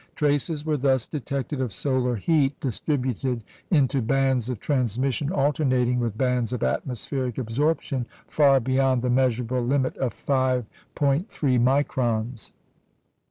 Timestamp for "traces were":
0.15-0.77